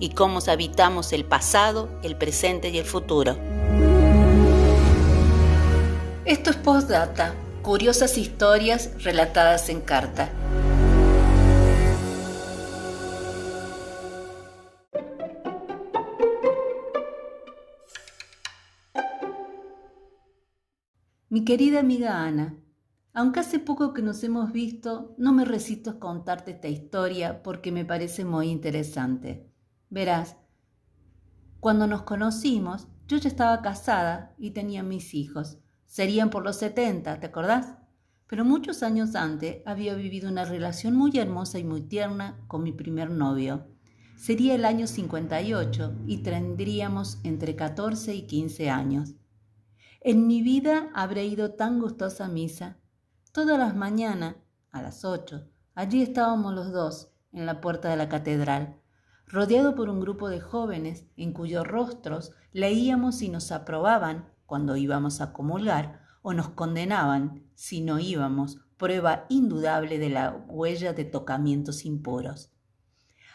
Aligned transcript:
y 0.00 0.10
cómo 0.10 0.40
habitamos 0.48 1.12
el 1.12 1.24
pasado, 1.24 1.88
el 2.02 2.16
presente 2.16 2.70
y 2.70 2.78
el 2.78 2.86
futuro. 2.86 3.36
Esto 6.24 6.50
es 6.50 6.56
Postdata, 6.56 7.34
curiosas 7.62 8.16
historias 8.16 9.04
relatadas 9.04 9.68
en 9.68 9.80
carta. 9.82 10.30
Mi 21.28 21.44
querida 21.44 21.80
amiga 21.80 22.22
Ana, 22.24 22.56
aunque 23.12 23.40
hace 23.40 23.58
poco 23.58 23.92
que 23.92 24.02
nos 24.02 24.24
hemos 24.24 24.52
visto, 24.52 25.14
no 25.18 25.32
me 25.32 25.44
resisto 25.44 25.90
a 25.90 25.98
contarte 25.98 26.52
esta 26.52 26.68
historia 26.68 27.42
porque 27.42 27.70
me 27.70 27.84
parece 27.84 28.24
muy 28.24 28.48
interesante. 28.48 29.49
Verás, 29.90 30.36
cuando 31.58 31.88
nos 31.88 32.02
conocimos, 32.02 32.86
yo 33.08 33.16
ya 33.18 33.28
estaba 33.28 33.60
casada 33.60 34.34
y 34.38 34.52
tenía 34.52 34.84
mis 34.84 35.14
hijos. 35.14 35.58
Serían 35.84 36.30
por 36.30 36.44
los 36.44 36.56
70, 36.56 37.18
¿te 37.18 37.26
acordás? 37.26 37.74
Pero 38.28 38.44
muchos 38.44 38.84
años 38.84 39.16
antes 39.16 39.62
había 39.66 39.94
vivido 39.94 40.30
una 40.30 40.44
relación 40.44 40.94
muy 40.94 41.18
hermosa 41.18 41.58
y 41.58 41.64
muy 41.64 41.82
tierna 41.82 42.38
con 42.46 42.62
mi 42.62 42.70
primer 42.70 43.10
novio. 43.10 43.66
Sería 44.16 44.54
el 44.54 44.64
año 44.64 44.86
58 44.86 46.02
y 46.06 46.18
tendríamos 46.18 47.18
entre 47.24 47.56
14 47.56 48.14
y 48.14 48.22
15 48.28 48.70
años. 48.70 49.14
En 50.00 50.28
mi 50.28 50.40
vida 50.40 50.90
habré 50.94 51.26
ido 51.26 51.54
tan 51.54 51.80
gustosa 51.80 52.28
misa. 52.28 52.78
Todas 53.32 53.58
las 53.58 53.74
mañanas, 53.74 54.36
a 54.70 54.82
las 54.82 55.04
ocho, 55.04 55.50
allí 55.74 56.00
estábamos 56.00 56.54
los 56.54 56.70
dos, 56.70 57.10
en 57.32 57.44
la 57.44 57.60
puerta 57.60 57.88
de 57.90 57.96
la 57.96 58.08
catedral, 58.08 58.80
rodeado 59.30 59.74
por 59.74 59.88
un 59.88 60.00
grupo 60.00 60.28
de 60.28 60.40
jóvenes 60.40 61.06
en 61.16 61.32
cuyos 61.32 61.66
rostros 61.66 62.32
leíamos 62.52 63.22
y 63.22 63.28
nos 63.28 63.52
aprobaban 63.52 64.28
cuando 64.46 64.76
íbamos 64.76 65.20
a 65.20 65.32
comulgar 65.32 66.00
o 66.22 66.34
nos 66.34 66.48
condenaban 66.50 67.44
si 67.54 67.80
no 67.80 67.98
íbamos, 67.98 68.58
prueba 68.76 69.26
indudable 69.28 69.98
de 69.98 70.10
la 70.10 70.30
huella 70.48 70.92
de 70.92 71.04
tocamientos 71.04 71.84
impuros. 71.84 72.50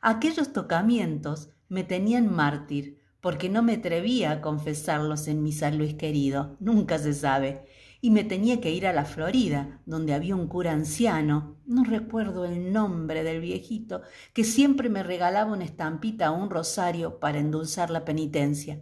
Aquellos 0.00 0.52
tocamientos 0.52 1.50
me 1.68 1.84
tenían 1.84 2.34
mártir 2.34 2.97
porque 3.20 3.48
no 3.48 3.62
me 3.62 3.74
atrevía 3.74 4.30
a 4.30 4.40
confesarlos 4.40 5.28
en 5.28 5.42
mi 5.42 5.52
San 5.52 5.78
Luis 5.78 5.94
querido, 5.94 6.56
nunca 6.60 6.98
se 6.98 7.14
sabe, 7.14 7.66
y 8.00 8.10
me 8.10 8.22
tenía 8.22 8.60
que 8.60 8.70
ir 8.70 8.86
a 8.86 8.92
la 8.92 9.04
Florida, 9.04 9.80
donde 9.84 10.14
había 10.14 10.36
un 10.36 10.46
cura 10.46 10.72
anciano, 10.72 11.56
no 11.66 11.82
recuerdo 11.82 12.44
el 12.44 12.72
nombre 12.72 13.24
del 13.24 13.40
viejito, 13.40 14.02
que 14.32 14.44
siempre 14.44 14.88
me 14.88 15.02
regalaba 15.02 15.52
una 15.52 15.64
estampita 15.64 16.30
o 16.30 16.40
un 16.40 16.48
rosario 16.48 17.18
para 17.18 17.40
endulzar 17.40 17.90
la 17.90 18.04
penitencia. 18.04 18.80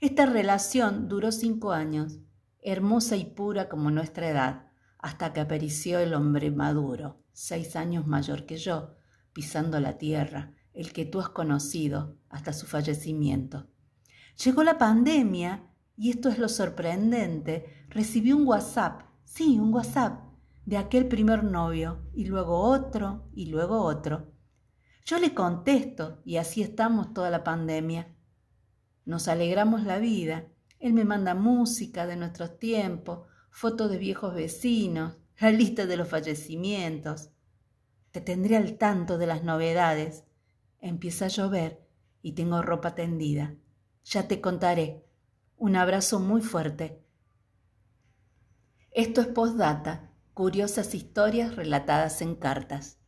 Esta 0.00 0.26
relación 0.26 1.08
duró 1.08 1.32
cinco 1.32 1.72
años, 1.72 2.18
hermosa 2.60 3.16
y 3.16 3.24
pura 3.24 3.70
como 3.70 3.90
nuestra 3.90 4.28
edad, 4.28 4.66
hasta 4.98 5.32
que 5.32 5.40
apareció 5.40 5.98
el 5.98 6.12
hombre 6.12 6.50
maduro, 6.50 7.22
seis 7.32 7.74
años 7.76 8.06
mayor 8.06 8.44
que 8.44 8.58
yo, 8.58 8.96
pisando 9.32 9.80
la 9.80 9.96
tierra, 9.96 10.52
el 10.76 10.92
que 10.92 11.06
tú 11.06 11.20
has 11.20 11.30
conocido 11.30 12.16
hasta 12.28 12.52
su 12.52 12.66
fallecimiento. 12.66 13.66
Llegó 14.44 14.62
la 14.62 14.78
pandemia 14.78 15.70
y 15.96 16.10
esto 16.10 16.28
es 16.28 16.38
lo 16.38 16.48
sorprendente. 16.48 17.86
Recibí 17.88 18.32
un 18.32 18.46
WhatsApp, 18.46 19.02
sí, 19.24 19.58
un 19.58 19.72
WhatsApp, 19.72 20.20
de 20.66 20.76
aquel 20.76 21.08
primer 21.08 21.44
novio 21.44 22.02
y 22.12 22.26
luego 22.26 22.60
otro 22.60 23.28
y 23.32 23.46
luego 23.46 23.82
otro. 23.82 24.32
Yo 25.06 25.18
le 25.18 25.32
contesto 25.32 26.20
y 26.24 26.36
así 26.36 26.62
estamos 26.62 27.14
toda 27.14 27.30
la 27.30 27.44
pandemia. 27.44 28.14
Nos 29.04 29.28
alegramos 29.28 29.84
la 29.84 29.98
vida. 29.98 30.46
Él 30.78 30.92
me 30.92 31.04
manda 31.04 31.34
música 31.34 32.06
de 32.06 32.16
nuestros 32.16 32.58
tiempos, 32.58 33.26
fotos 33.50 33.90
de 33.90 33.98
viejos 33.98 34.34
vecinos, 34.34 35.16
la 35.38 35.52
lista 35.52 35.86
de 35.86 35.96
los 35.96 36.08
fallecimientos. 36.08 37.30
Te 38.10 38.20
tendré 38.20 38.56
al 38.56 38.76
tanto 38.76 39.16
de 39.16 39.26
las 39.26 39.44
novedades. 39.44 40.25
Empieza 40.86 41.24
a 41.24 41.28
llover 41.28 41.84
y 42.22 42.34
tengo 42.34 42.62
ropa 42.62 42.94
tendida. 42.94 43.56
Ya 44.04 44.28
te 44.28 44.40
contaré. 44.40 45.04
Un 45.56 45.74
abrazo 45.74 46.20
muy 46.20 46.42
fuerte. 46.42 47.02
Esto 48.92 49.20
es 49.20 49.26
postdata, 49.26 50.12
curiosas 50.32 50.94
historias 50.94 51.56
relatadas 51.56 52.22
en 52.22 52.36
cartas. 52.36 53.00